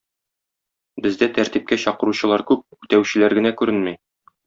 Бездә 1.07 1.27
тәртипкә 1.35 1.79
чакыручылар 1.85 2.47
күп, 2.51 2.67
үтәүчеләр 2.81 3.41
генә 3.43 3.57
күренми. 3.63 3.99